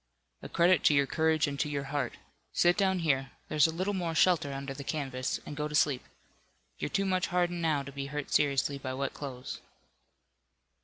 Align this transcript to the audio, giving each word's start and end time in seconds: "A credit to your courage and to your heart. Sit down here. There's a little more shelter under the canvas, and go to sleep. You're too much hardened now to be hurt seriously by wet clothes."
"A 0.41 0.49
credit 0.49 0.83
to 0.85 0.95
your 0.95 1.05
courage 1.05 1.45
and 1.45 1.59
to 1.59 1.69
your 1.69 1.83
heart. 1.93 2.15
Sit 2.53 2.75
down 2.75 2.97
here. 3.05 3.33
There's 3.49 3.67
a 3.67 3.71
little 3.71 3.93
more 3.93 4.15
shelter 4.15 4.51
under 4.51 4.73
the 4.73 4.83
canvas, 4.83 5.39
and 5.45 5.55
go 5.55 5.67
to 5.67 5.75
sleep. 5.75 6.03
You're 6.79 6.89
too 6.89 7.05
much 7.05 7.27
hardened 7.27 7.61
now 7.61 7.83
to 7.83 7.91
be 7.91 8.07
hurt 8.07 8.31
seriously 8.33 8.79
by 8.79 8.95
wet 8.95 9.13
clothes." 9.13 9.59